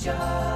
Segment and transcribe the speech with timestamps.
[0.00, 0.49] future.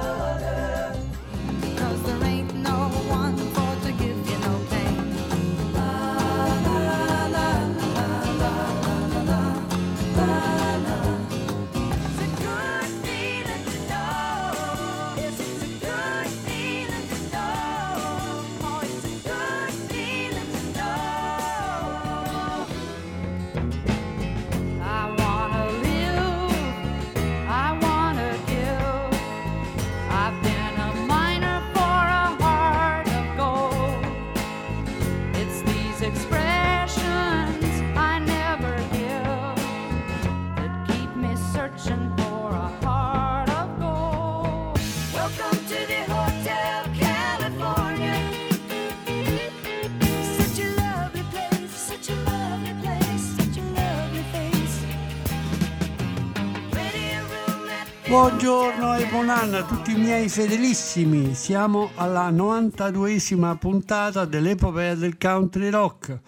[59.45, 61.35] Buongiorno e buon anno a tutti i miei fedelissimi.
[61.35, 66.19] Siamo alla 92esima puntata dell'epopea del country rock.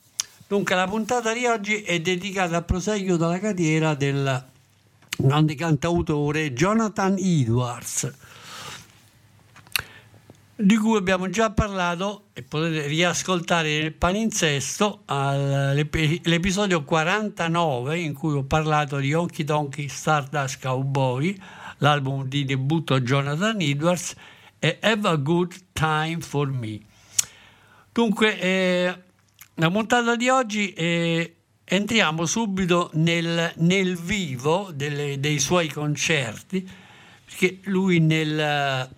[0.47, 4.45] Dunque la puntata di oggi è dedicata al proseguio della carriera del
[5.17, 8.13] grande cantautore Jonathan Edwards,
[10.55, 18.43] di cui abbiamo già parlato e potete riascoltare nel palinsesto all'episodio 49 in cui ho
[18.43, 21.35] parlato di Honky Tonky Stardust Cowboy,
[21.79, 24.13] l'album di debutto Jonathan Edwards
[24.59, 26.79] e Have a Good Time for Me.
[27.91, 29.04] Dunque, eh,
[29.55, 36.67] la puntata di oggi eh, entriamo subito nel, nel vivo delle, dei suoi concerti,
[37.23, 38.89] perché lui nel,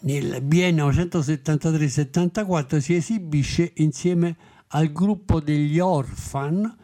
[0.00, 4.34] nel biennio 1973-74 si esibisce insieme
[4.68, 6.76] al gruppo degli Orphan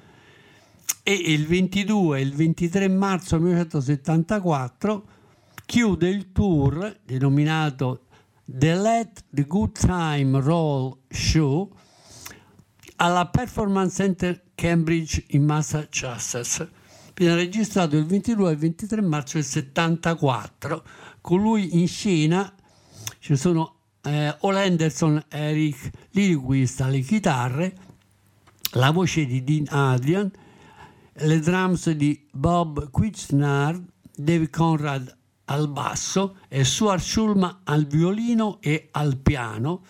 [1.02, 5.06] e il 22 e il 23 marzo 1974
[5.66, 8.04] chiude il tour denominato
[8.44, 11.82] The Let the Good Time Roll Show
[12.96, 16.66] alla Performance Center Cambridge in Massachusetts.
[17.14, 20.84] Viene registrato il 22 e il 23 marzo del 74.
[21.20, 22.52] Con lui in scena
[23.18, 27.74] ci sono eh, Ole Anderson, Eric Lilquist alle chitarre,
[28.72, 30.30] la voce di Dean Adrian,
[31.12, 33.80] le drums di Bob Quitznar,
[34.16, 35.16] David Conrad
[35.46, 39.82] al basso e Stuart Schulman al violino e al piano,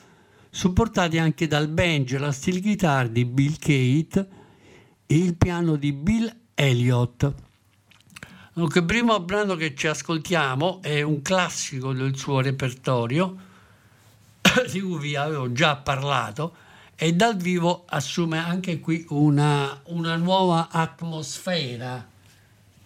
[0.54, 4.28] supportati anche dal banjo la steel guitar di Bill Kate
[5.04, 7.32] e il piano di Bill Elliott.
[8.53, 13.37] Dunque, il primo brano che ci ascoltiamo è un classico del suo repertorio,
[14.70, 16.54] di cui vi avevo già parlato,
[16.94, 22.06] e dal vivo assume anche qui una, una nuova atmosfera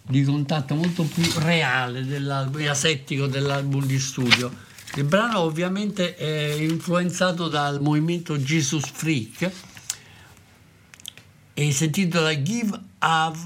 [0.01, 4.67] di contatto molto più reale dell'album, asettico dell'album di studio.
[4.95, 9.51] Il brano ovviamente è influenzato dal movimento Jesus Freak
[11.55, 13.39] e si intitola Give, Have,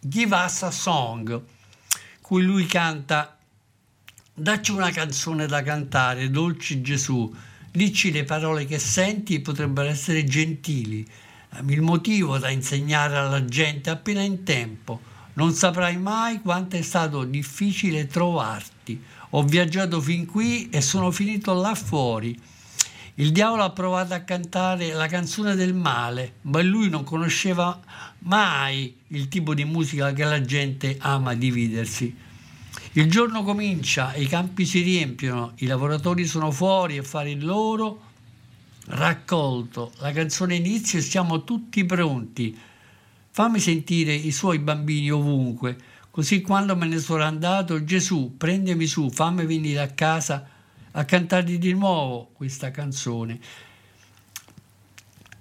[0.00, 1.40] Give Us a Song,
[2.20, 3.36] cui lui canta
[4.40, 7.30] Dacci una canzone da cantare, dolce Gesù,
[7.70, 11.06] dici le parole che senti e potrebbero essere gentili,
[11.66, 14.98] il motivo da insegnare alla gente appena in tempo.
[15.34, 18.98] Non saprai mai quanto è stato difficile trovarti.
[19.30, 22.36] Ho viaggiato fin qui e sono finito là fuori.
[23.14, 27.80] Il diavolo ha provato a cantare la canzone del male, ma lui non conosceva
[28.20, 32.12] mai il tipo di musica che la gente ama dividersi.
[32.94, 38.00] Il giorno comincia, i campi si riempiono, i lavoratori sono fuori a fare il loro
[38.86, 39.92] raccolto.
[39.98, 42.58] La canzone inizia e siamo tutti pronti.
[43.30, 45.78] fammi sentire i suoi bambini ovunque,
[46.10, 50.48] così quando me ne sono andato, Gesù, prendimi su, fammi venire a casa
[50.92, 53.38] a cantargli di nuovo questa canzone.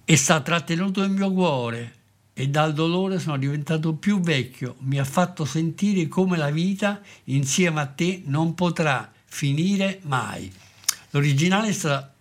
[0.05, 1.93] E sta trattenuto il mio cuore
[2.33, 7.81] e dal dolore sono diventato più vecchio, mi ha fatto sentire come la vita insieme
[7.81, 10.51] a te non potrà finire mai.
[11.09, 12.13] L'originale è stata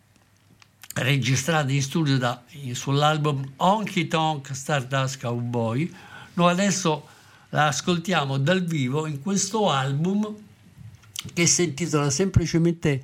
[0.95, 2.43] registrata in studio da-
[2.73, 5.93] sull'album Honky Tonk Stardust Cowboy.
[6.35, 7.07] Noi adesso
[7.51, 10.35] la ascoltiamo dal vivo in questo album
[11.33, 13.03] che si intitola semplicemente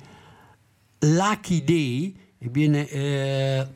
[0.99, 3.67] Lucky Day e viene eh,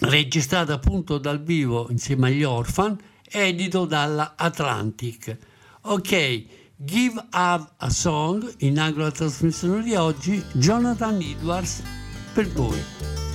[0.00, 5.36] registrato appunto dal vivo insieme agli Orphan, edito dalla Atlantic.
[5.82, 6.44] Ok,
[6.76, 11.82] Give Up a Song, in angolo la trasmissione di oggi, Jonathan Edwards
[12.32, 13.29] per voi.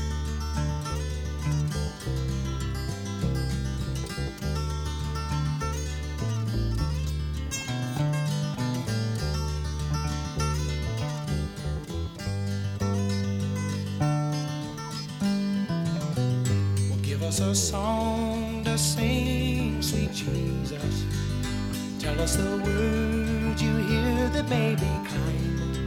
[22.25, 24.75] Us the words you hear that be
[25.13, 25.77] kind.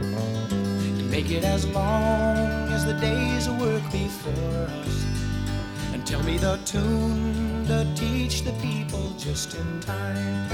[0.97, 5.05] And make it as long as the days of work before us.
[5.91, 10.47] And tell me the tune to teach the people just in time.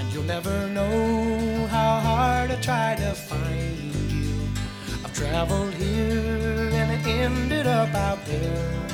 [0.00, 4.34] And you'll never know how hard I try to find you.
[5.04, 8.91] I've traveled here and ended up out there.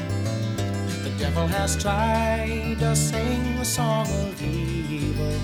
[1.19, 5.35] The devil has tried to sing a song of evil,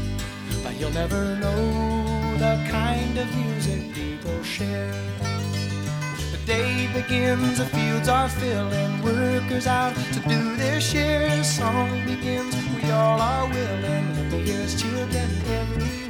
[0.62, 4.94] but he'll never know the kind of music people share.
[6.30, 11.28] The day begins, the fields are filling, workers out to do their share.
[11.38, 16.03] The song begins, we all are willing, and there's children everywhere.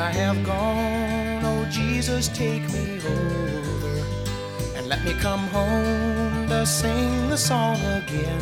[0.00, 3.94] I have gone, oh Jesus, take me over
[4.74, 8.40] and let me come home to sing the song again.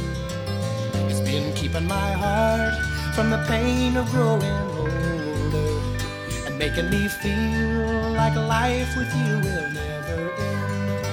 [1.11, 2.75] It's been keeping my heart
[3.13, 5.69] from the pain of growing older
[6.47, 11.05] and making me feel like life with you will never end.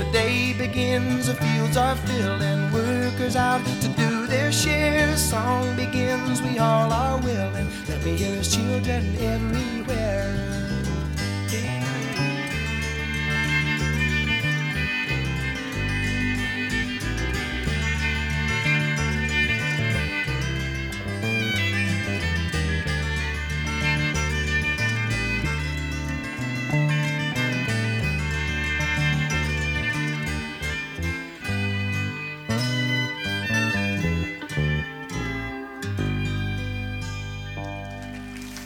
[0.00, 4.15] The day begins, the fields are filled, and workers out to do
[4.46, 5.16] their share.
[5.16, 7.68] Song begins, we all are willing.
[7.88, 10.55] Let me hear his children everywhere.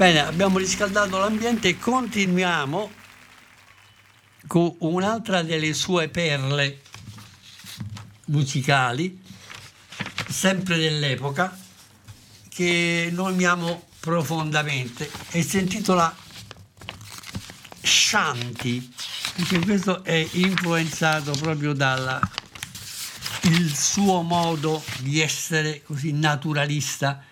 [0.01, 2.91] Bene, abbiamo riscaldato l'ambiente e continuiamo
[4.47, 6.81] con un'altra delle sue perle
[8.29, 9.21] musicali,
[10.27, 11.55] sempre dell'epoca,
[12.49, 16.17] che noi amiamo profondamente e si intitola
[17.83, 18.95] Shanti,
[19.37, 22.19] perché questo è influenzato proprio dal
[23.75, 27.23] suo modo di essere così naturalista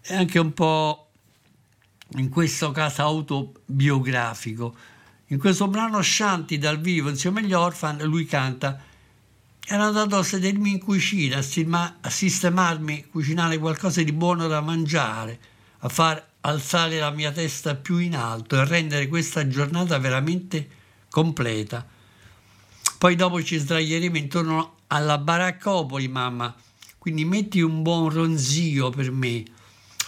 [0.00, 1.09] e anche un po'
[2.16, 4.74] in questo caso autobiografico.
[5.26, 8.82] In questo brano Shanti dal vivo insieme agli Orphan lui canta
[9.72, 14.60] ero andato a sedermi in cucina, a, stima- a sistemarmi, cucinare qualcosa di buono da
[14.60, 15.38] mangiare,
[15.78, 20.68] a far alzare la mia testa più in alto e rendere questa giornata veramente
[21.08, 21.86] completa.
[22.98, 26.52] Poi dopo ci sdraieremo intorno alla baraccopoli, mamma,
[26.98, 29.44] quindi metti un buon ronzio per me.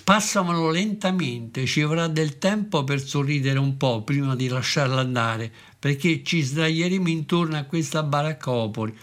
[0.04, 6.25] Passamelo lentamente, ci avrà del tempo per sorridere un po' prima di lasciarla andare, perché
[6.25, 8.99] ci sdraieremo intorno a questa baraccopoli.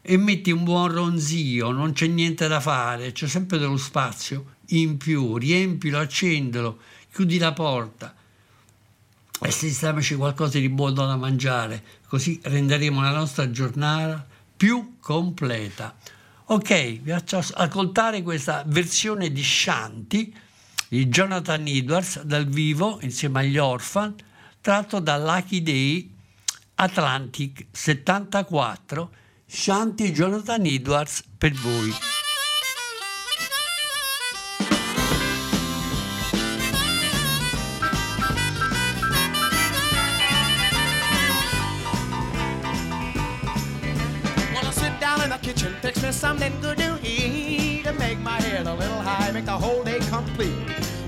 [0.00, 4.96] E metti un buon ronzio, non c'è niente da fare, c'è sempre dello spazio in
[4.96, 6.78] più, riempilo, accendilo,
[7.12, 8.14] chiudi la porta
[9.40, 14.24] e sistemaci qualcosa di buono da mangiare, così renderemo la nostra giornata
[14.56, 15.96] più completa.
[16.48, 20.32] Ok, vi faccio as- ascoltare questa versione di Shanti
[20.88, 24.14] di Jonathan Edwards dal vivo insieme agli Orphan,
[24.60, 26.08] tratto da Lucky Day
[26.76, 29.10] Atlantic 74,
[29.44, 32.15] Shanti Jonathan Edwards per voi.
[45.86, 49.52] Fix me something good to eat, and make my head a little high, make the
[49.52, 50.52] whole day complete.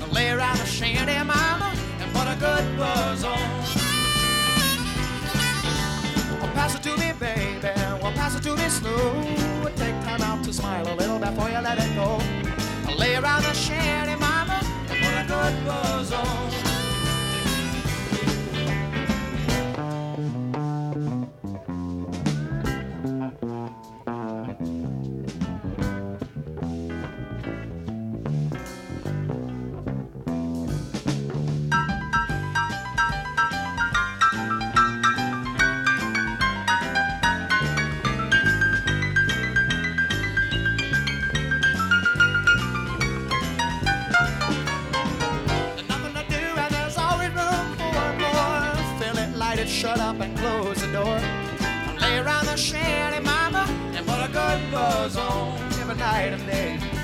[0.01, 3.49] And lay around the shanty, mama, and put a good buzz on.
[6.39, 7.73] Well, pass it to me, baby.
[8.01, 9.21] Well, pass it to me slow.
[9.75, 12.21] Take time out to smile a little before you let it go.
[12.97, 16.78] Lay around the shanty, mama, and put a good buzz on.
[50.21, 51.19] And close the door.
[51.21, 56.47] I lay around the shanty, mama, and put a good buzz on every night and
[56.47, 56.98] day.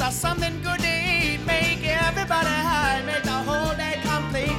[0.00, 4.56] Fix us something good to eat, make everybody high, make the whole day complete.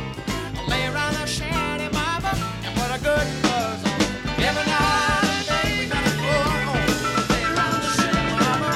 [0.69, 2.31] Lay around the shanty, mama,
[2.63, 4.03] and put a good buzz on.
[4.37, 6.33] Every night we gotta go
[6.67, 6.89] home.
[7.31, 8.69] Lay around the shanty, mama,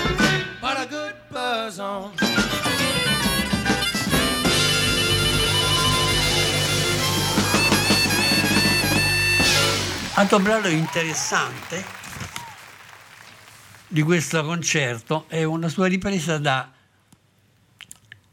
[0.62, 2.12] put a good buzz on.
[10.18, 12.05] Altro brano interessante
[13.96, 16.70] di questo concerto è una sua ripresa da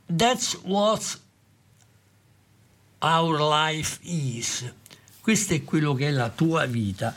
[0.05, 1.21] That's What
[2.99, 4.69] Our Life Is.
[5.21, 7.13] Questo è quello che è la tua vita,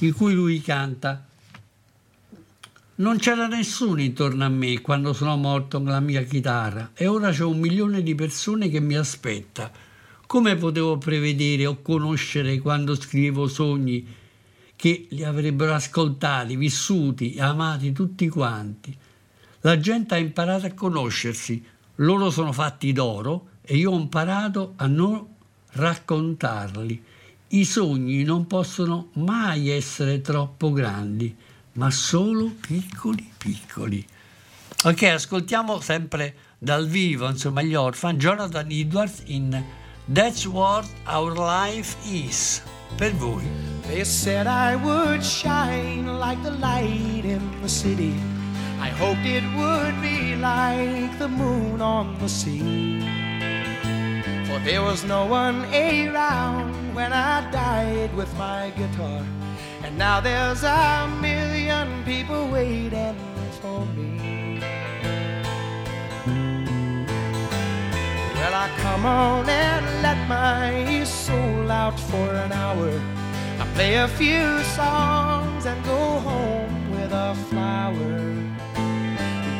[0.00, 1.22] in cui lui canta.
[2.94, 7.30] Non c'era nessuno intorno a me quando sono morto con la mia chitarra e ora
[7.30, 9.70] c'è un milione di persone che mi aspetta.
[10.26, 14.24] Come potevo prevedere o conoscere quando scrivevo sogni
[14.76, 18.96] che li avrebbero ascoltati, vissuti amati tutti quanti?
[19.62, 21.64] La gente ha imparato a conoscersi,
[21.96, 25.26] loro sono fatti d'oro e io ho imparato a non
[25.72, 27.02] raccontarli.
[27.48, 31.34] I sogni non possono mai essere troppo grandi,
[31.72, 34.04] ma solo piccoli piccoli.
[34.84, 39.64] Ok, ascoltiamo sempre dal vivo, insomma, gli Orphan, Jonathan Edwards in
[40.12, 42.62] That's What Our Life Is,
[42.96, 43.75] per voi.
[43.88, 48.14] They said I would shine like the light in the city.
[48.80, 53.00] I hoped it would be like the moon on the sea.
[54.46, 59.24] For there was no one around when I died with my guitar.
[59.84, 63.16] And now there's a million people waiting
[63.60, 64.60] for me.
[68.34, 73.25] Well, I come on and let my soul out for an hour.
[73.58, 78.16] I play a few songs and go home with a flower.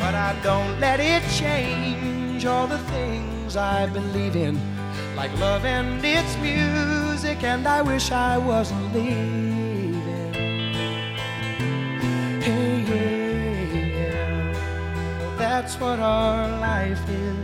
[0.01, 4.61] But I don't let it change all the things I believe in,
[5.17, 10.33] like love and its music, and I wish I wasn't leaving.
[12.43, 15.37] Hey, yeah, yeah.
[15.39, 17.37] That's what our life is.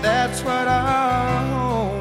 [0.00, 1.97] That's what our home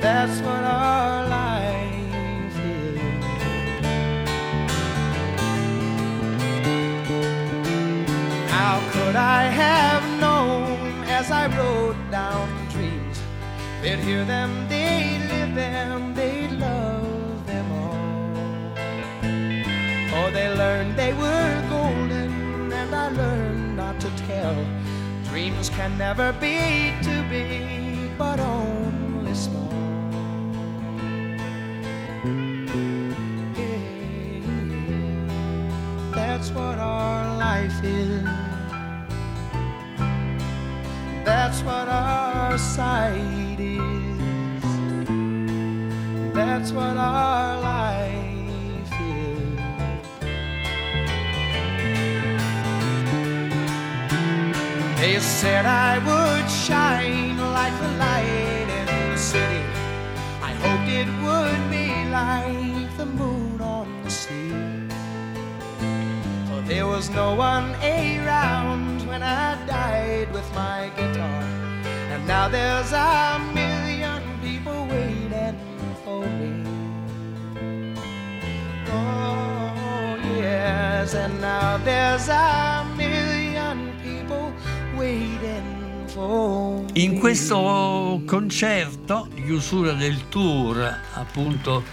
[0.00, 3.00] that's what our life is.
[8.48, 13.20] How could I have known as I rode down the trees?
[13.82, 18.74] They'd hear them, they'd live them, they'd love them all.
[20.14, 24.54] Oh, they learned they were golden, and I learned not to tell.
[25.24, 29.67] Dreams can never be too big, but only small.
[36.38, 38.22] That's what our life is.
[41.24, 44.62] That's what our sight is.
[46.32, 49.58] That's what our life is.
[55.00, 59.64] They said I would shine like the light in the city.
[60.40, 62.67] I hoped it would be like
[66.98, 71.42] was no one around when I died with my guitar.
[72.10, 75.56] And now there's a million people waiting
[76.04, 76.64] for me.
[78.90, 84.52] Oh, yes, and now there's a million people
[84.98, 85.66] waiting.
[86.94, 91.84] In questo concerto chiusura del tour, appunto,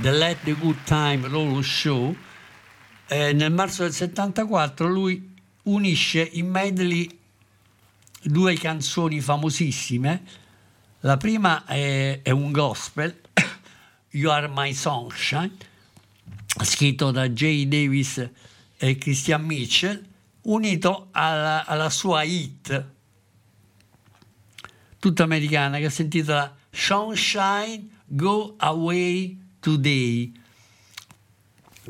[0.00, 2.14] The Let the Good Time Roll Show,
[3.08, 5.32] eh, nel marzo del 74 lui
[5.64, 7.08] unisce in medley
[8.22, 10.22] due canzoni famosissime.
[11.00, 13.20] La prima è, è un gospel,
[14.10, 15.52] You Are My Sunshine,
[16.62, 18.30] scritto da Jay Davis
[18.76, 20.02] e Christian Mitchell,
[20.42, 22.92] unito alla, alla sua hit
[25.04, 30.32] tutta americana che si intitola Sunshine Go Away Today.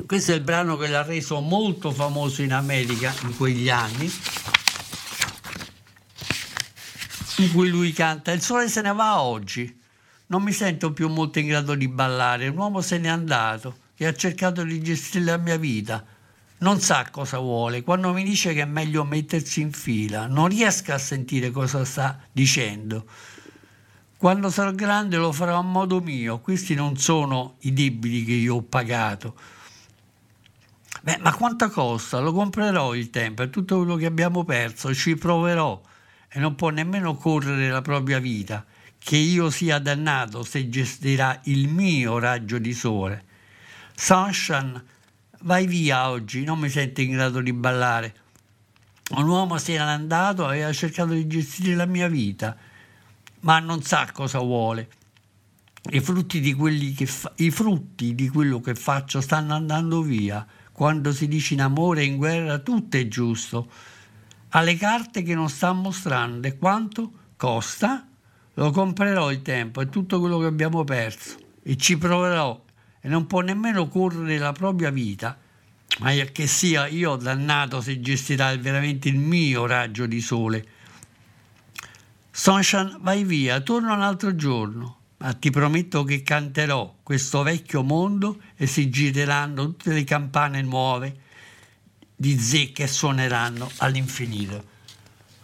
[0.03, 4.11] Questo è il brano che l'ha reso molto famoso in America in quegli anni,
[7.37, 9.79] in cui lui canta Il sole se ne va oggi,
[10.27, 14.05] non mi sento più molto in grado di ballare, un uomo se n'è andato e
[14.05, 16.03] ha cercato di gestire la mia vita.
[16.57, 20.91] Non sa cosa vuole, quando mi dice che è meglio mettersi in fila, non riesco
[20.91, 23.05] a sentire cosa sta dicendo.
[24.17, 28.55] Quando sarò grande lo farò a modo mio, questi non sono i debiti che io
[28.55, 29.35] ho pagato.
[31.05, 32.17] Beh, ma quanto costa?
[32.17, 35.79] Lo comprerò il tempo, è tutto quello che abbiamo perso, ci proverò
[36.27, 38.65] e non può nemmeno correre la propria vita,
[38.97, 43.23] che io sia dannato se gestirà il mio raggio di sole.
[43.93, 44.83] Sunshine,
[45.41, 48.15] vai via oggi, non mi sento in grado di ballare.
[49.11, 52.57] Un uomo se n'è andato e ha cercato di gestire la mia vita,
[53.41, 54.89] ma non sa cosa vuole.
[55.91, 56.55] I frutti di,
[57.05, 60.43] fa- I frutti di quello che faccio stanno andando via.
[60.75, 63.71] Quando si dice in amore e in guerra tutto è giusto.
[64.49, 68.05] Ha le carte che non sta mostrando e quanto costa?
[68.55, 72.61] Lo comprerò il tempo, è tutto quello che abbiamo perso e ci proverò
[72.99, 75.37] e non può nemmeno correre la propria vita,
[75.99, 80.65] ma che sia io dannato se gestirà veramente il mio raggio di sole.
[82.31, 88.39] Sunshine, vai via, torna un altro giorno, ma ti prometto che canterò questo vecchio mondo
[88.55, 91.23] e si gireranno tutte le campane nuove
[92.15, 94.73] di zecche e suoneranno all'infinito.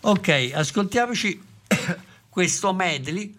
[0.02, 1.42] Ok, ascoltiamoci
[2.30, 3.38] questo medley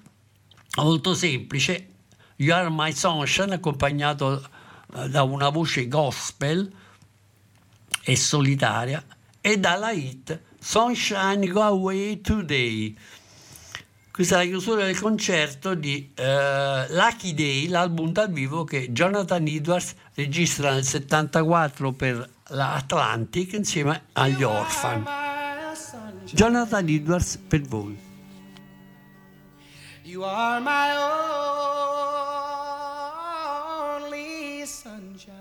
[0.76, 1.88] molto semplice,
[2.36, 4.48] You Are My Sunshine, accompagnato
[4.94, 6.70] eh, da una voce gospel
[8.04, 9.04] e solitaria,
[9.40, 12.96] e dalla hit Sunshine Go Away Today.
[14.12, 19.46] Questa è la chiusura del concerto di eh, Lucky Day, l'album dal vivo che Jonathan
[19.46, 25.02] Edwards registra nel 74 per la Atlantic insieme agli Orphan.
[26.30, 27.98] Jonathan Edwards per voi.
[30.02, 30.94] You are my
[33.96, 35.32] only sunshine,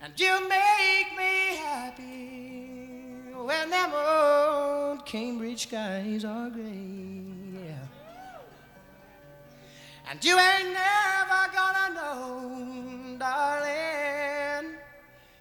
[0.00, 7.22] and you make me happy when them old Cambridge skies are gray.
[7.54, 7.86] Yeah.
[10.10, 14.74] And you ain't never gonna know, darling,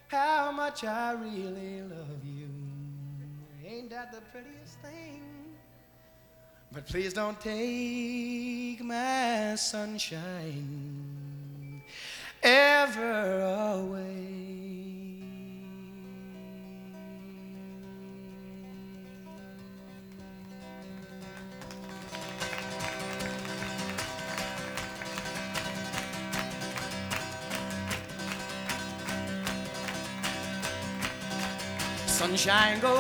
[0.07, 2.47] how much I really love you.
[3.65, 5.23] Ain't that the prettiest thing?
[6.71, 11.01] But please don't take my sunshine
[12.43, 13.41] ever
[13.73, 14.44] away.
[32.15, 32.95] Sunshine, go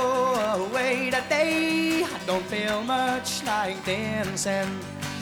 [0.59, 2.03] away today.
[2.03, 4.67] I don't feel much like dancing.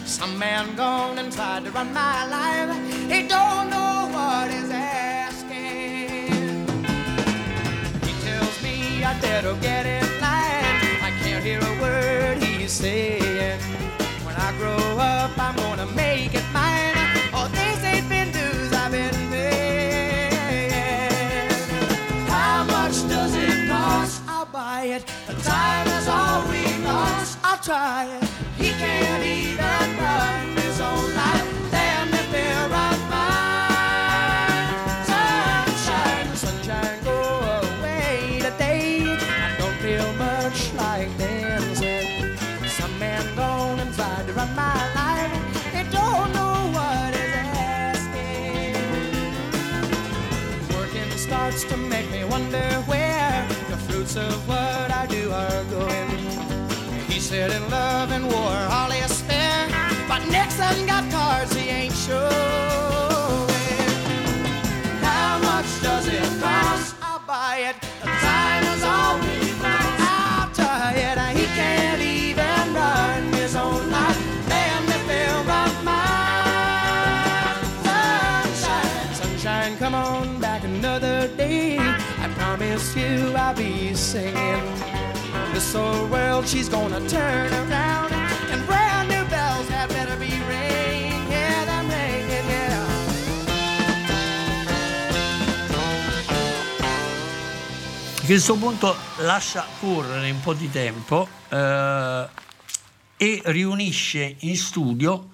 [0.03, 2.75] Some man gone and tried to run my life.
[3.07, 6.65] He don't know what he's asking.
[8.01, 10.79] He tells me I better get in line.
[11.03, 13.59] I can't hear a word he's saying.
[14.25, 16.92] When I grow up, I'm gonna make it mine.
[24.83, 25.05] I'll it.
[25.27, 27.37] The time is all we lost.
[27.41, 28.23] I'll try it.
[28.57, 31.71] He can't even run his own life.
[31.71, 33.05] Damn if they're mine.
[35.07, 37.17] Sunshine, sunshine, go
[37.63, 39.05] away today.
[39.07, 42.35] I don't feel much like dancing.
[42.67, 45.31] Some man gone and tried to run my life.
[45.71, 48.75] They don't know what is asking.
[50.75, 54.62] Working starts to make me wonder where the fruits of what
[57.33, 59.67] said in love and war all is spare,
[60.07, 62.29] but Nixon got cards he ain't showing.
[65.01, 66.93] How much does it cost?
[67.01, 67.75] I'll buy it.
[68.01, 69.99] The time is all we lost.
[70.13, 71.17] I'll try it.
[71.39, 74.19] He can't even run his own life.
[74.47, 77.63] Damn if they'll run mine.
[77.87, 81.79] Sunshine, sunshine, come on back another day.
[81.79, 84.92] I promise you I'll be singing.
[85.53, 88.11] This old world, she's gonna turn around,
[88.49, 91.29] and brand new bells had better be ringing.
[91.29, 92.87] Yeah, them ringing, yeah.
[98.17, 102.27] A questo punto lascia correre un po' di tempo eh,
[103.17, 105.29] e riunisce in studio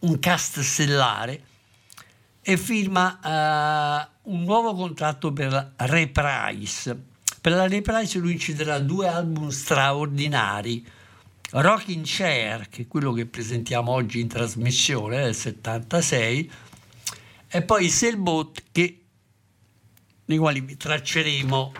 [0.00, 1.42] un cast stellare
[2.42, 7.14] e firma eh, un nuovo contratto per Reprise.
[7.46, 10.84] Per la Reprise lui inciderà due album straordinari,
[11.50, 16.50] Rocking Chair, che è quello che presentiamo oggi in trasmissione, del 76,
[17.46, 19.00] e poi Sailboat, che
[20.24, 21.72] nei quali vi tracceremo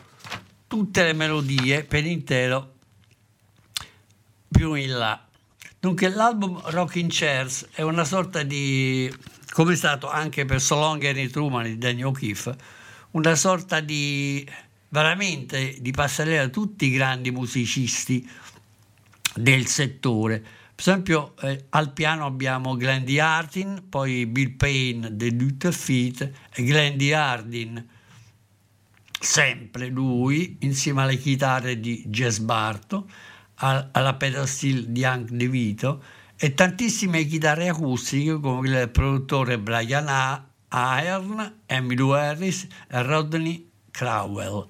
[0.69, 2.75] tutte le melodie per intero
[4.47, 5.27] più in là.
[5.81, 9.13] Dunque l'album Rocking Chairs è una sorta di,
[9.51, 12.57] come è stato anche per So Long Harry Truman di Daniel O'Keefe,
[13.11, 14.49] una sorta di
[14.97, 18.27] veramente di passerella a tutti i grandi musicisti
[19.35, 20.41] del settore.
[20.41, 23.19] Per esempio eh, al piano abbiamo Glenn D.
[23.19, 27.13] Hardin, poi Bill Payne dei Luther Feet e Glenn D.
[27.13, 27.89] Hardin
[29.21, 33.07] sempre lui, insieme alle chitarre di Jazz Barto,
[33.57, 36.03] al- alla pedal steel di Hank De Vito
[36.37, 40.09] e tantissime chitarre acustiche come del produttore Brian
[40.69, 44.67] Ahern, Emilio Harris e Rodney Crowell.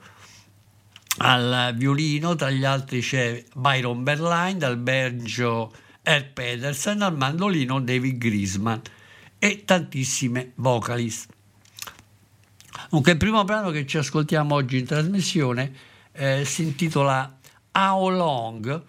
[1.19, 8.19] Al violino, tra gli altri, c'è Byron Berline, dal banjo Ed Pedersen, al mandolino David
[8.19, 8.83] Grisman
[9.39, 11.29] e tantissime vocalist.
[12.91, 15.73] Dunque, il primo brano che ci ascoltiamo oggi in trasmissione
[16.13, 17.39] eh, si intitola
[17.73, 18.83] How Long,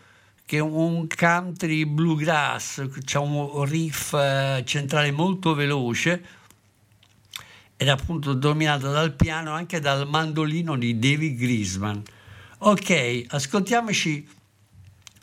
[0.45, 6.23] che è un country bluegrass, c'è un riff eh, centrale molto veloce
[7.75, 12.03] ed appunto dominato dal piano anche dal mandolino di David Grisman.
[12.59, 14.27] Ok, ascoltiamoci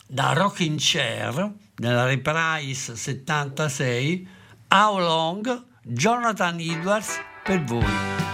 [0.07, 4.23] da Rocking Chair, nella reprise 76,
[4.69, 8.34] How Long, Jonathan Edwards per voi.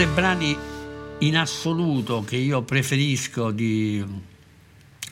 [0.00, 0.56] Dei brani
[1.18, 4.02] in assoluto che io preferisco di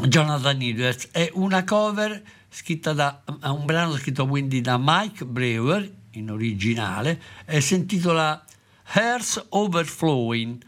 [0.07, 1.09] Jonathan Edwards.
[1.11, 7.61] È una cover scritta da un brano scritto quindi da Mike Brewer in originale e
[7.61, 8.42] si intitola
[8.94, 10.64] Hearts Overflowing.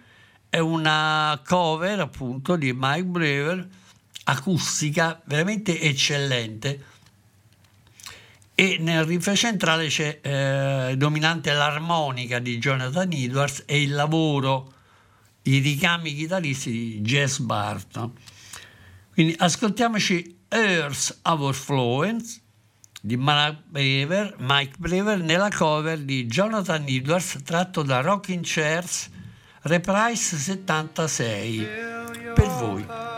[0.50, 3.68] È una cover appunto di Mike Brewer
[4.24, 6.84] acustica veramente eccellente
[8.60, 14.70] e nel riff centrale c'è eh, dominante l'armonica di Jonathan Edwards e il lavoro,
[15.44, 18.12] i ricami chitarristi di Jazz Barton.
[19.14, 22.20] Quindi ascoltiamoci Earth Overflowing
[23.00, 29.08] di Mike Brewer, Mike Brewer nella cover di Jonathan Edwards tratto da Rocking Chairs
[29.62, 31.66] Reprise 76
[32.34, 33.09] per voi.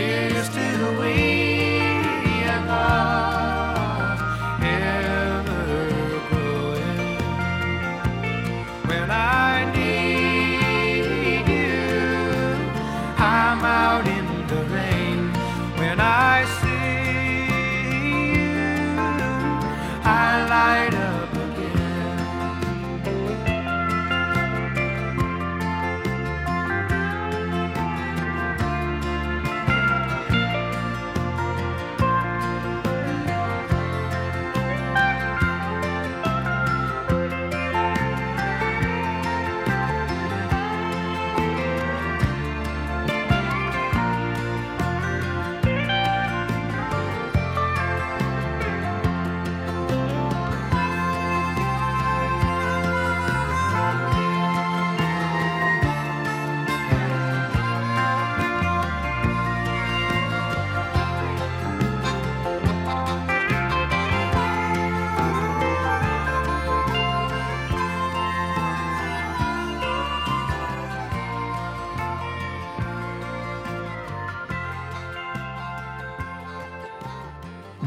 [0.00, 1.12] Here's to we
[2.48, 3.19] and love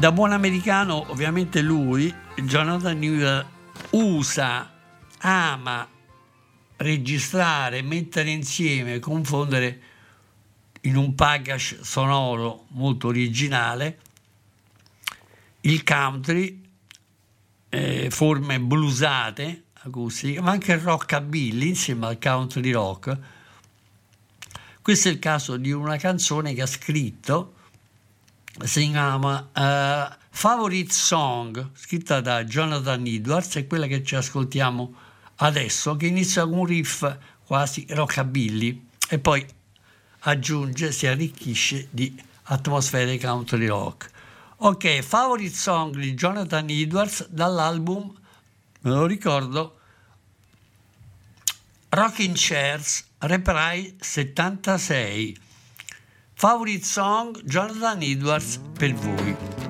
[0.04, 3.42] Da buon americano, ovviamente lui, Jonathan Newell,
[3.92, 4.70] usa,
[5.20, 5.88] ama
[6.76, 9.80] registrare, mettere insieme, confondere
[10.82, 13.98] in un package sonoro molto originale
[15.62, 16.62] il country,
[17.70, 23.18] eh, forme bluesate, acustiche, ma anche il rockabilly insieme al country rock.
[24.82, 27.53] Questo è il caso di una canzone che ha scritto
[28.62, 34.94] si chiama eh, Favorite Song, scritta da Jonathan Edwards, è quella che ci ascoltiamo
[35.36, 39.44] adesso, che inizia con un riff quasi rockabilly e poi
[40.20, 42.14] aggiunge, si arricchisce di
[42.44, 44.10] atmosfere country rock.
[44.58, 48.12] Ok, favorite song di Jonathan Edwards dall'album,
[48.80, 49.78] me lo ricordo,
[51.90, 55.43] Rocking Chairs, Reprise 76.
[56.36, 59.63] Favorite song Jonathan Edwards per voi.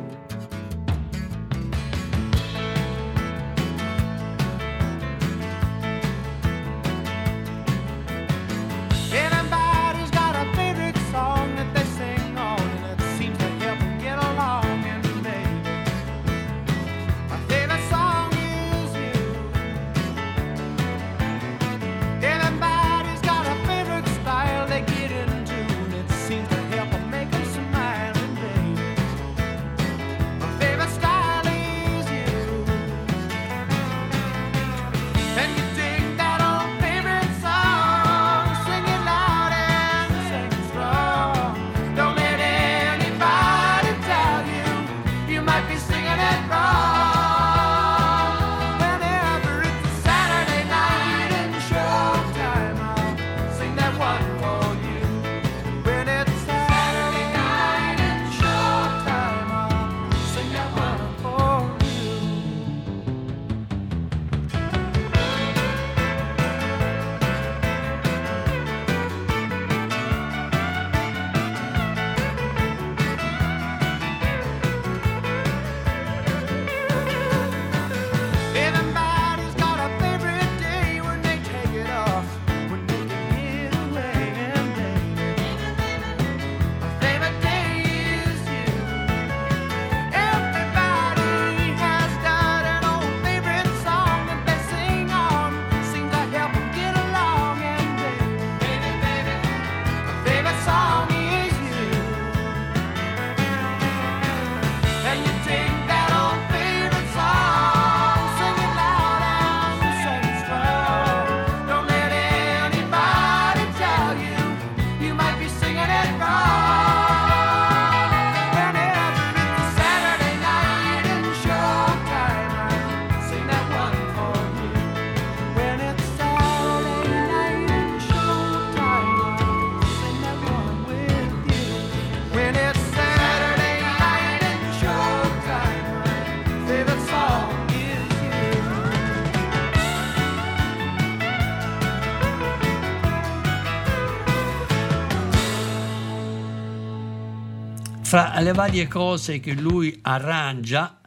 [148.45, 151.01] Fra le varie cose che lui arrangia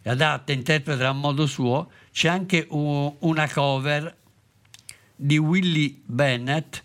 [0.00, 4.16] e adatta, interpreta a modo suo, c'è anche una cover
[5.16, 6.84] di Willie Bennett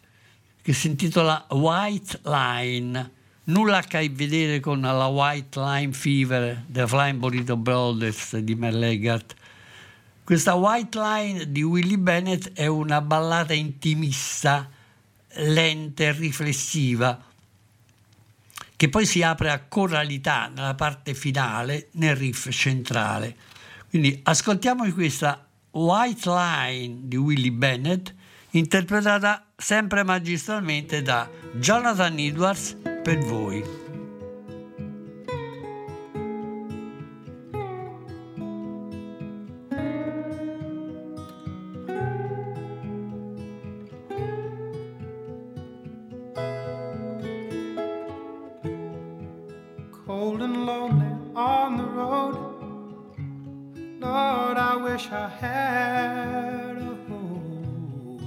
[0.64, 3.12] che si intitola White Line.
[3.44, 8.90] Nulla a che vedere con la White Line Fever The Flying Burrito Brothers di Merle
[8.90, 9.36] Haggard.
[10.24, 14.68] Questa White Line di Willie Bennett è una ballata intimista,
[15.36, 17.30] lenta e riflessiva,
[18.82, 23.36] che poi si apre a coralità nella parte finale, nel riff centrale.
[23.88, 28.12] Quindi ascoltiamo questa White Line di Willie Bennett,
[28.50, 31.30] interpretata sempre magistralmente da
[31.60, 33.81] Jonathan Edwards per voi.
[52.12, 52.36] Road.
[54.00, 58.20] Lord, I wish I had a hole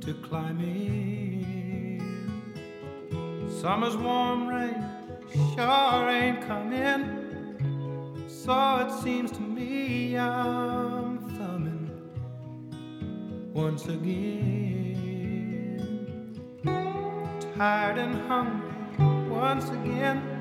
[0.00, 2.02] to climb in.
[3.60, 4.84] Summer's warm rain
[5.54, 7.02] sure ain't coming,
[8.28, 11.90] so it seems to me I'm thumbing
[13.54, 15.38] once again.
[17.56, 18.70] Tired and hungry
[19.28, 20.38] once again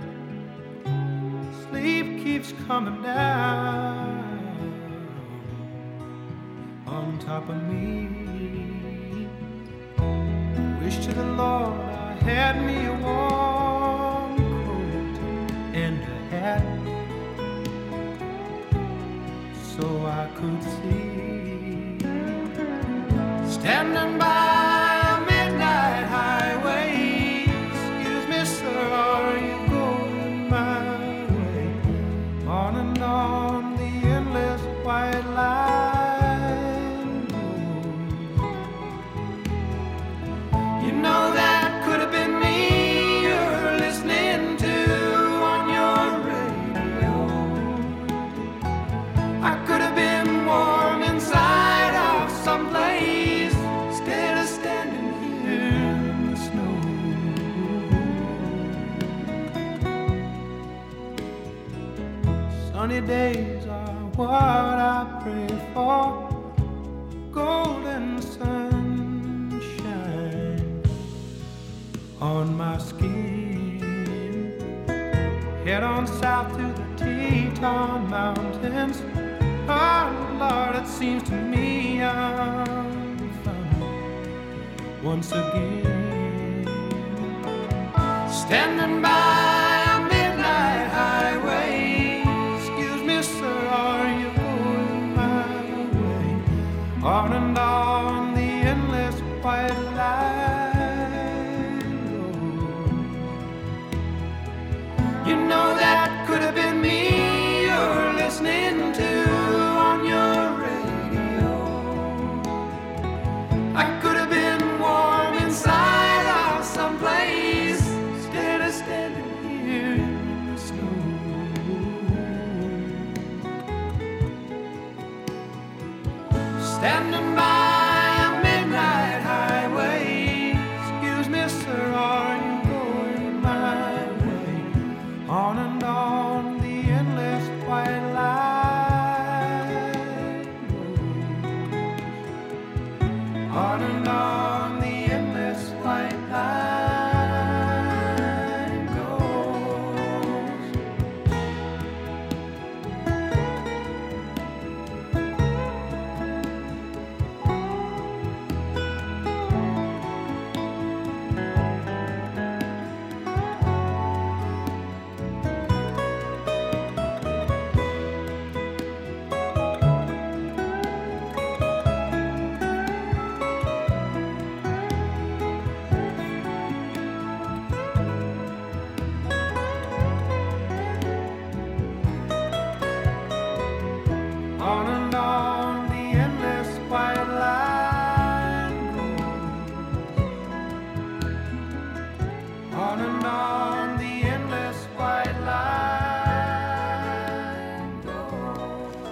[1.70, 4.38] sleep keeps coming down
[6.88, 8.10] on top of me.
[10.82, 15.18] Wish to the Lord I had me a warm coat
[15.74, 16.64] and a hat
[19.76, 22.00] so I could see.
[23.48, 24.47] Standing by
[63.02, 66.30] days are what I pray for.
[67.32, 69.62] Golden sunshine
[72.20, 73.80] on my skin.
[75.66, 79.02] Head on south to the Teton Mountains.
[79.70, 86.66] Oh Lord, it seems to me I'm found once again.
[88.30, 89.47] Standing by.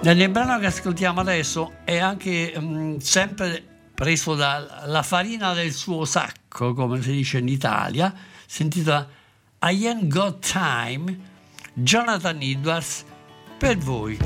[0.06, 3.60] Nel brano che ascoltiamo adesso è anche mh, sempre
[3.92, 8.14] preso dalla farina del suo sacco, come si dice in Italia,
[8.46, 9.08] sentita
[9.62, 11.18] I Ain't Got Time,
[11.72, 13.04] Jonathan Edwards,
[13.58, 14.16] per voi.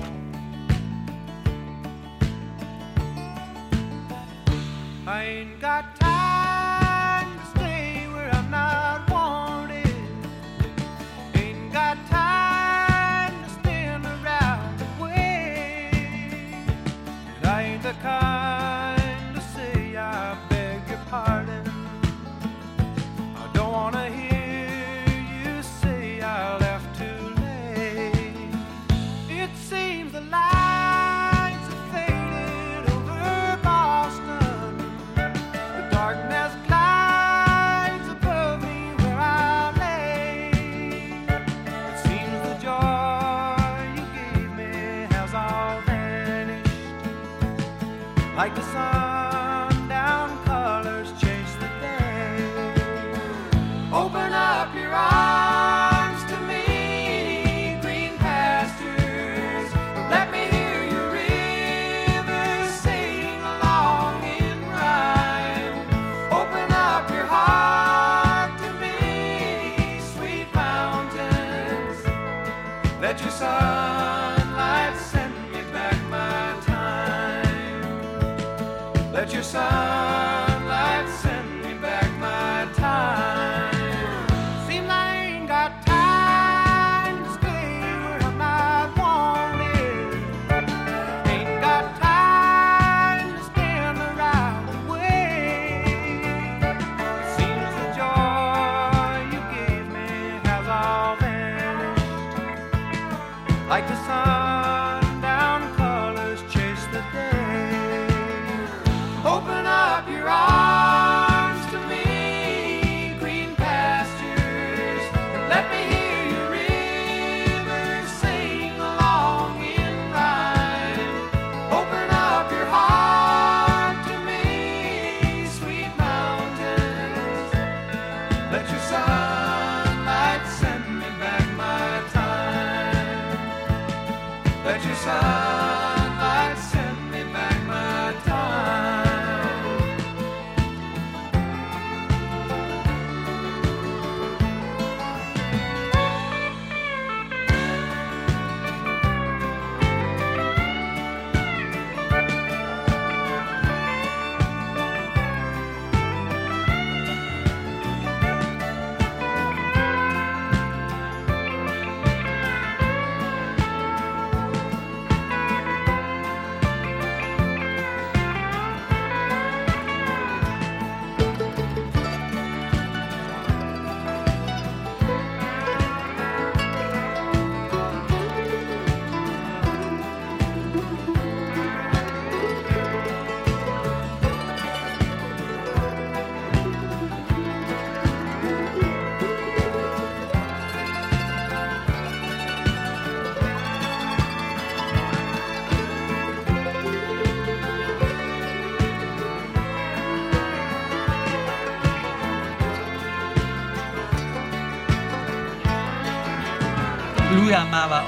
[5.07, 6.30] I ain't got time.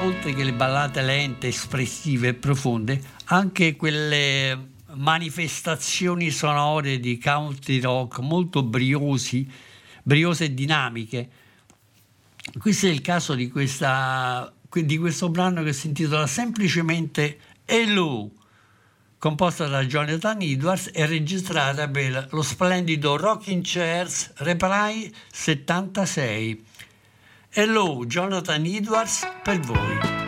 [0.03, 8.19] Oltre che le ballate lente, espressive e profonde, anche quelle manifestazioni sonore di country rock
[8.19, 9.49] molto briosi,
[10.03, 11.31] briose e dinamiche.
[12.59, 18.29] Questo è il caso di, questa, di questo brano che si intitola semplicemente Hello,
[19.19, 26.71] composta da Jonathan Edwards e registrata per lo splendido Rocking Chairs Reply 76.
[27.55, 30.22] Hello, Jonathan Edwards per voi.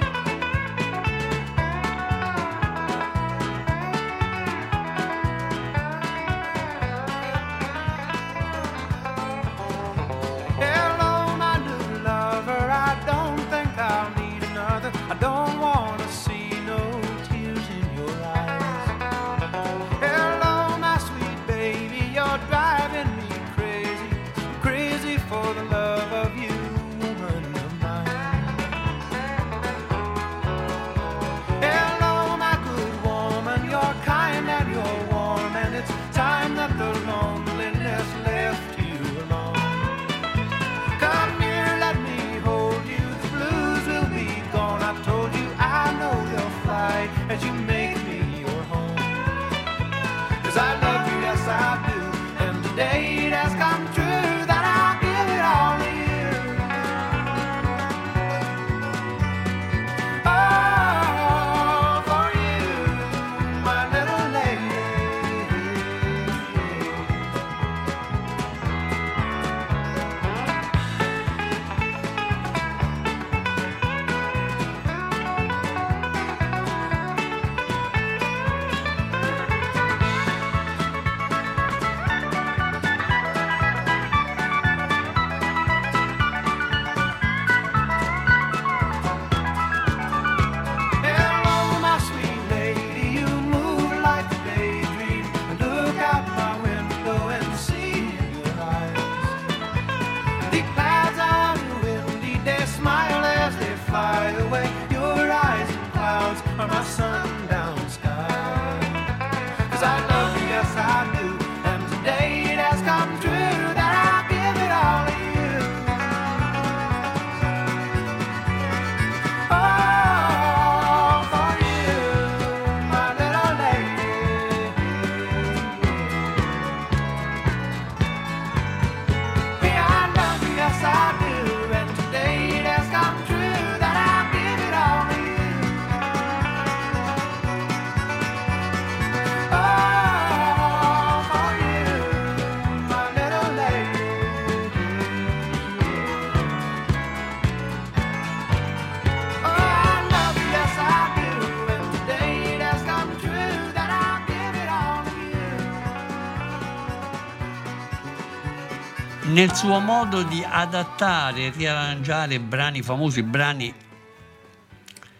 [159.34, 163.74] Nel suo modo di adattare e riarrangiare brani famosi, brani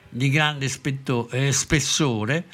[0.08, 2.46] di grande spetto- eh, spessore,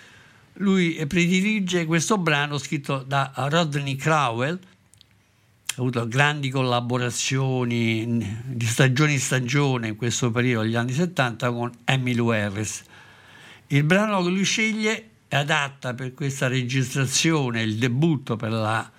[0.54, 9.20] lui predilige questo brano scritto da Rodney Crowell, ha avuto grandi collaborazioni di stagione in
[9.20, 12.82] stagione in questo periodo, gli anni 70, con Emily Harris.
[13.66, 18.90] Il brano che lui sceglie e adatta per questa registrazione, il debutto per la,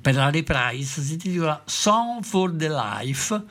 [0.00, 3.42] per la reprise, si intitola Song for the Life,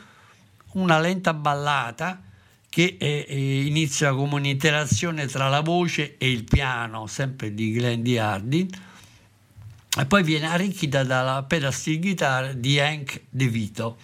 [0.74, 2.22] una lenta ballata
[2.70, 8.04] che eh, eh, inizia come un'interazione tra la voce e il piano, sempre di Glenn
[8.04, 8.18] D.
[8.18, 8.68] Hardin,
[9.98, 13.98] e poi viene arricchita dalla pedal guitar di Hank De Vito.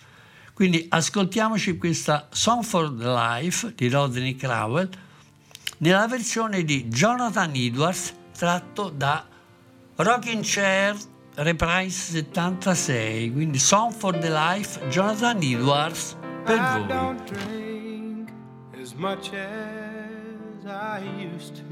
[0.53, 4.89] Quindi ascoltiamoci questa Song for the Life di Rodney Crowell
[5.77, 9.27] nella versione di Jonathan Edwards tratto da
[9.95, 10.97] Rocking Chair
[11.37, 16.15] Reprise 76, quindi Song for the Life Jonathan Edwards
[16.45, 18.31] per I don't drink
[18.79, 21.63] as much as I used to.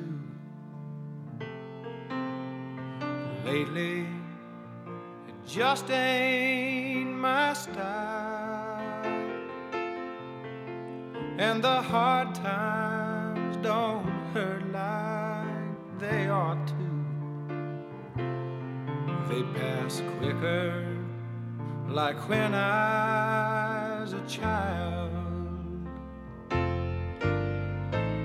[3.46, 4.06] Lately,
[5.30, 8.82] it just ain't my style.
[11.38, 14.04] And the hard times don't
[14.34, 16.93] hurt like they ought to.
[19.30, 20.86] They pass quicker
[21.88, 25.12] like when I was a child.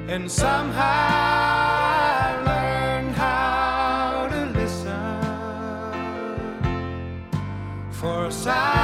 [0.08, 5.22] And somehow I learned how to listen
[7.90, 8.77] for a sound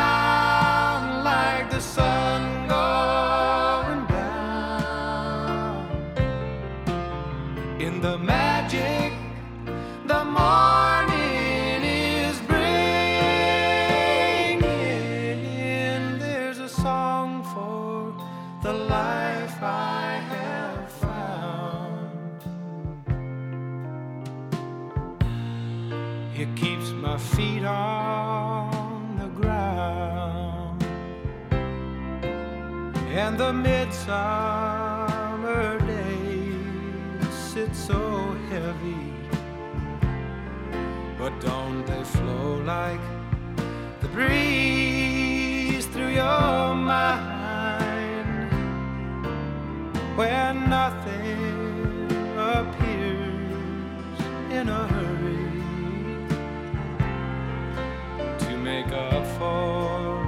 [33.45, 34.09] the midsummer
[35.87, 39.13] days sit so heavy.
[41.19, 43.05] But don't they flow like
[44.01, 48.29] the breeze through your mind
[50.17, 52.09] when nothing
[52.57, 54.19] appears
[54.59, 55.51] in a hurry
[58.45, 60.25] to make up for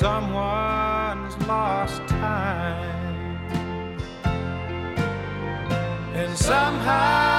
[0.00, 2.05] someone's lost
[6.36, 7.35] somehow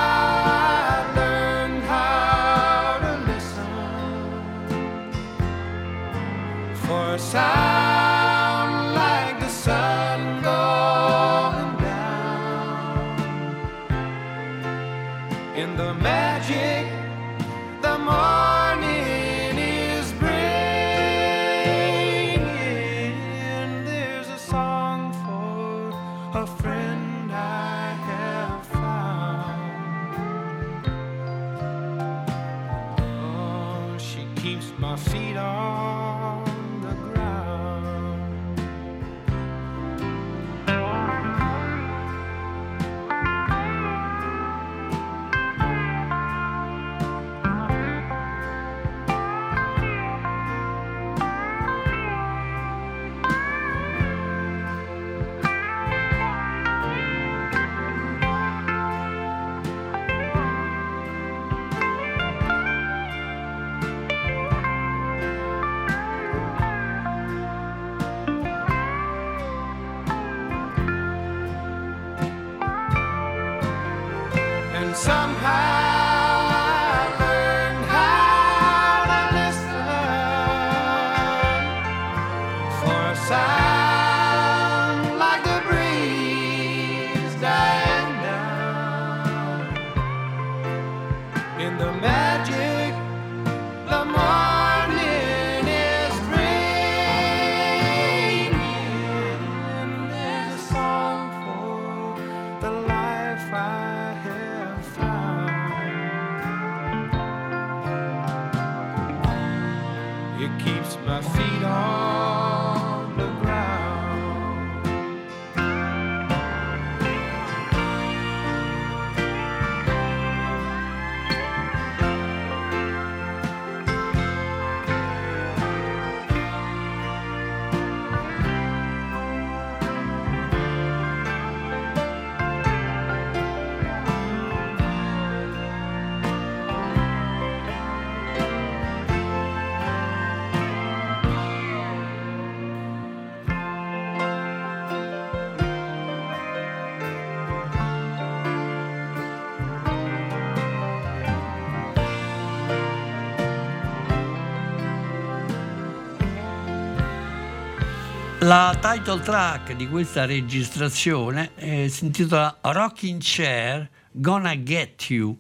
[158.48, 165.38] La title track di questa registrazione eh, si intitola Rocking Chair Gonna Get You,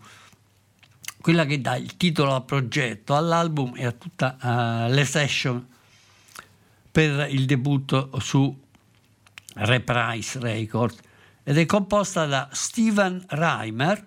[1.22, 5.66] quella che dà il titolo al progetto, all'album e a tutte le session
[6.92, 8.54] per il debutto su
[9.54, 11.00] Reprise Records.
[11.44, 14.06] Ed è composta da Steven Reimer,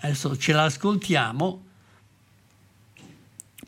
[0.00, 1.64] adesso ce l'ascoltiamo,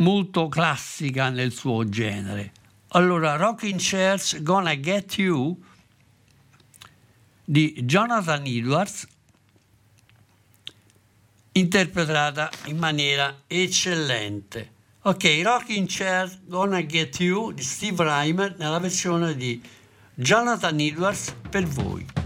[0.00, 2.55] molto classica nel suo genere.
[2.90, 5.60] Allora, Rocking Chairs Gonna Get You
[7.44, 9.06] di Jonathan Edwards,
[11.52, 14.72] interpretata in maniera eccellente.
[15.02, 19.60] Ok, Rocking Chairs Gonna Get You di Steve Reimer nella versione di
[20.14, 22.25] Jonathan Edwards per voi.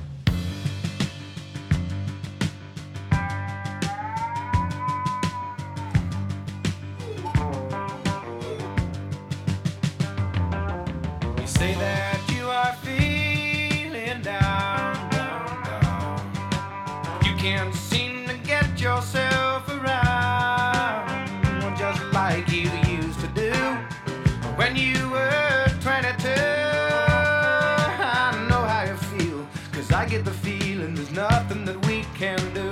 [30.00, 32.69] I get the feeling there's nothing that we can do.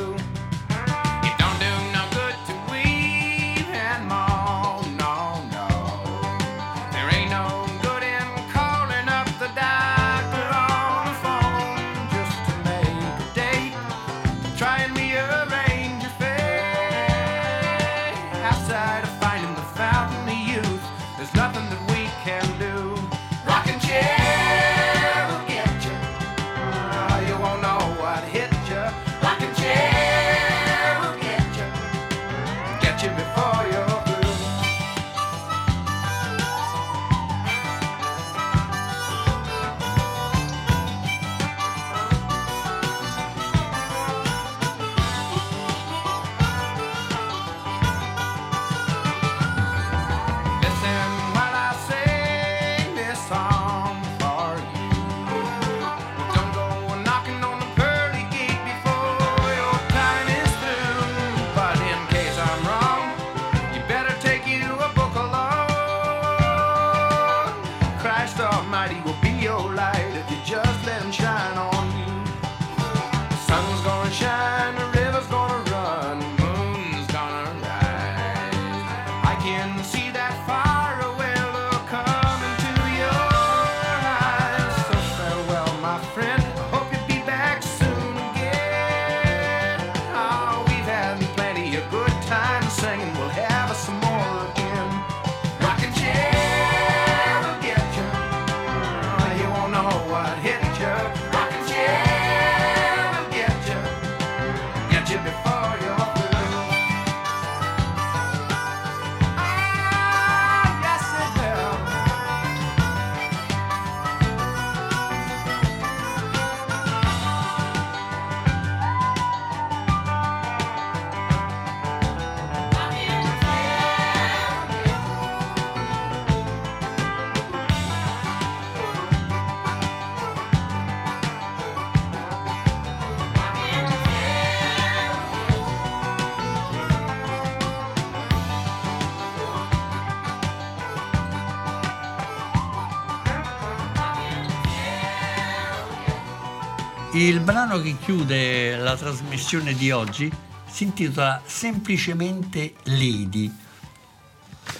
[147.28, 150.32] Il brano che chiude la trasmissione di oggi
[150.66, 153.54] si intitola semplicemente Lady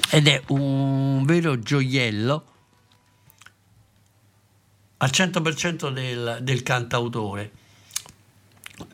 [0.08, 2.44] ed è un vero gioiello
[4.96, 7.52] al 100% del, del cantautore.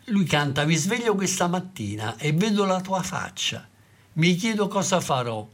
[0.06, 3.68] Lui canta, mi sveglio questa mattina e vedo la tua faccia,
[4.14, 5.48] mi chiedo cosa farò.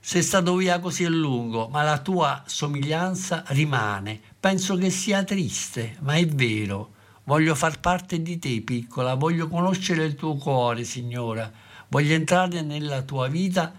[0.00, 4.18] Sei stato via così a lungo, ma la tua somiglianza rimane.
[4.40, 6.96] Penso che sia triste, ma è vero.
[7.24, 11.50] Voglio far parte di te, piccola, voglio conoscere il tuo cuore, signora.
[11.88, 13.72] Voglio entrare nella tua vita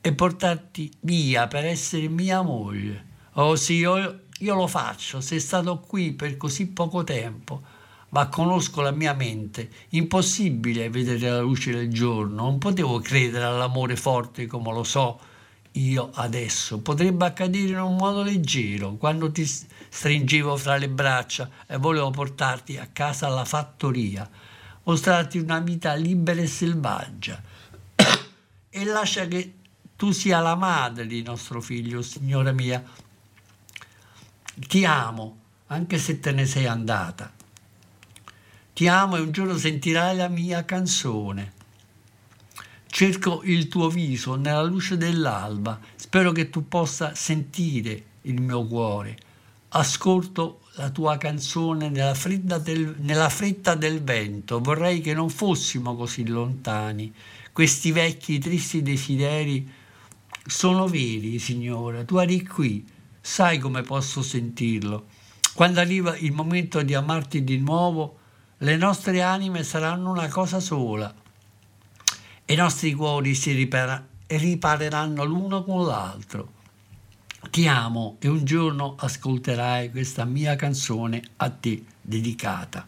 [0.00, 3.04] e portarti via per essere mia moglie.
[3.34, 7.62] Oh sì, io, io lo faccio, sei stato qui per così poco tempo,
[8.10, 9.70] ma conosco la mia mente.
[9.90, 15.20] Impossibile vedere la luce del giorno, non potevo credere all'amore forte come lo so
[15.72, 16.80] io adesso.
[16.80, 22.78] Potrebbe accadere in un modo leggero, quando ti stringevo fra le braccia e volevo portarti
[22.78, 24.28] a casa alla fattoria,
[24.84, 27.40] mostrarti una vita libera e selvaggia.
[28.70, 29.54] e lascia che
[29.96, 32.82] tu sia la madre di nostro figlio, signora mia.
[34.54, 35.36] Ti amo,
[35.68, 37.32] anche se te ne sei andata.
[38.74, 41.60] Ti amo e un giorno sentirai la mia canzone.
[43.02, 49.16] Cerco il tuo viso nella luce dell'alba, spero che tu possa sentire il mio cuore.
[49.70, 55.96] Ascolto la tua canzone nella fretta del, nella fretta del vento, vorrei che non fossimo
[55.96, 57.12] così lontani.
[57.52, 59.68] Questi vecchi tristi desideri
[60.46, 62.86] sono veri, signora, tu eri qui,
[63.20, 65.06] sai come posso sentirlo.
[65.54, 68.18] Quando arriva il momento di amarti di nuovo,
[68.58, 71.12] le nostre anime saranno una cosa sola
[72.52, 76.52] i nostri cuori si ripara- ripareranno l'uno con l'altro.
[77.50, 82.86] Ti amo e un giorno ascolterai questa mia canzone a te dedicata.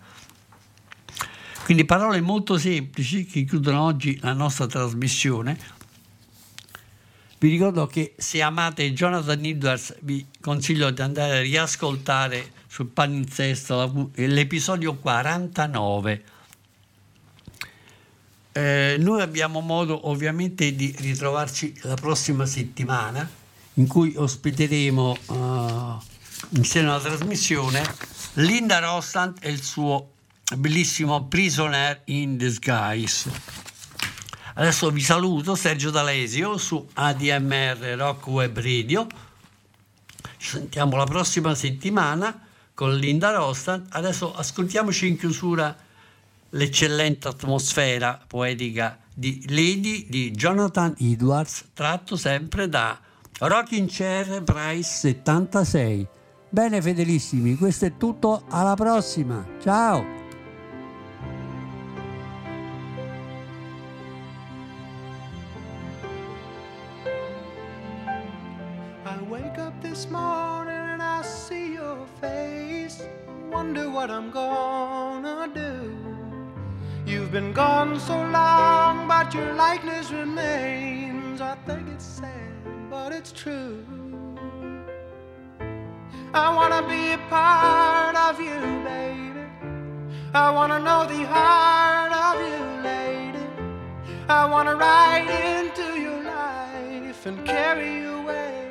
[1.65, 5.59] Quindi parole molto semplici che chiudono oggi la nostra trasmissione.
[7.39, 13.77] Vi ricordo che se amate Jonathan Edwards vi consiglio di andare a riascoltare sul palinsesto
[13.77, 16.25] la- l'episodio 49
[18.57, 23.29] eh, noi abbiamo modo ovviamente di ritrovarci la prossima settimana
[23.75, 25.95] in cui ospiteremo eh,
[26.51, 27.83] insieme alla trasmissione
[28.35, 30.13] Linda Rostand e il suo
[30.57, 33.29] bellissimo Prisoner in Disguise.
[34.55, 39.05] Adesso vi saluto, Sergio D'Alesio su ADMR Rock Web Radio.
[40.37, 43.87] Ci sentiamo la prossima settimana con Linda Rostand.
[43.89, 45.77] Adesso ascoltiamoci in chiusura
[46.55, 52.99] l'eccellente atmosfera poetica di Lady di Jonathan Edwards, tratto sempre da
[53.39, 56.07] Rocking Chair Price 76.
[56.49, 60.23] Bene fedelissimi, questo è tutto, alla prossima, ciao!
[70.11, 73.09] Morning and I see your face.
[73.49, 74.25] Wonder what I'm.
[74.35, 74.94] You've
[77.35, 81.41] been gone so long, but your likeness remains.
[81.41, 82.31] I think it's sad,
[82.89, 83.85] but it's true.
[86.33, 89.47] I wanna be a part of you, baby.
[90.33, 93.47] I wanna know the heart of you, lady.
[94.29, 98.64] I wanna ride into your life and carry you away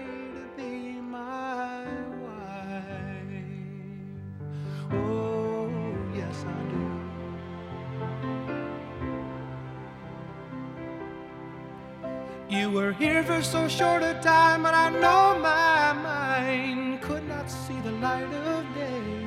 [12.53, 17.49] You were here for so short a time, but I know my mind could not
[17.49, 19.25] see the light of day.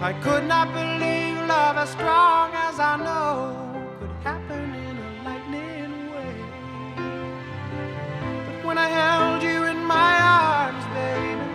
[0.00, 5.92] I could not believe love as strong as I know could happen in a lightning
[6.14, 6.38] way.
[8.46, 11.48] But when I held you in my arms, baby,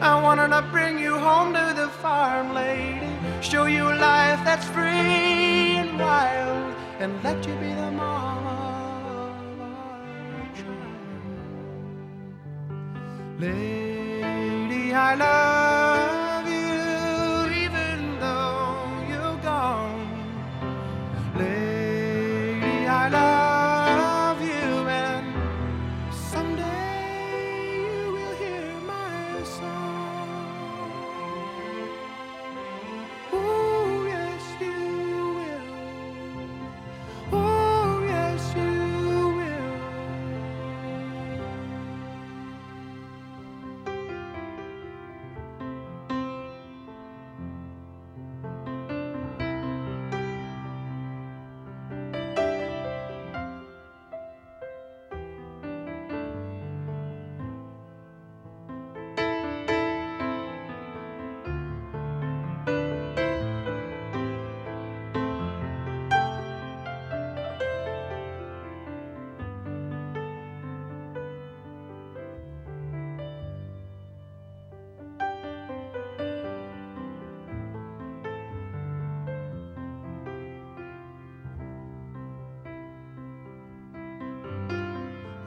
[0.00, 3.10] I wanted to bring you home to the farm, lady.
[3.40, 8.43] Show you a life that's free and wild, and let you be the mama
[13.44, 16.03] Lady, I love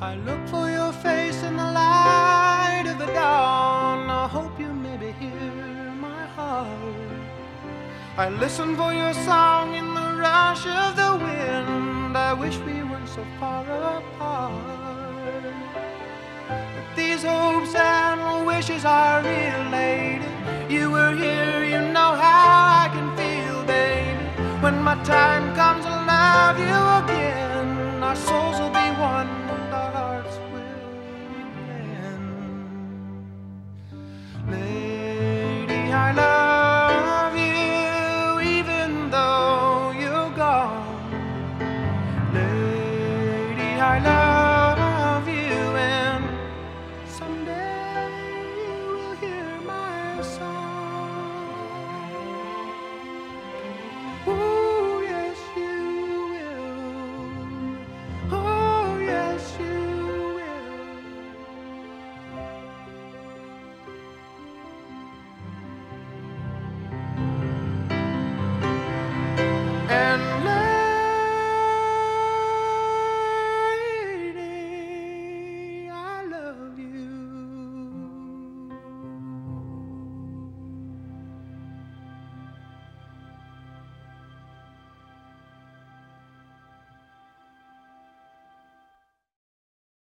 [0.08, 4.10] I look for your face in the light of the dawn.
[4.10, 6.95] I hope you maybe hear my heart.
[8.16, 12.16] I listen for your song in the rush of the wind.
[12.16, 13.66] I wish we weren't so far
[13.97, 15.43] apart.
[16.47, 20.32] But these hopes and wishes are lady.
[20.74, 24.24] You were here, you know how I can feel, baby.
[24.64, 28.01] When my time comes, I'll love you again.
[28.01, 29.36] Our souls will be one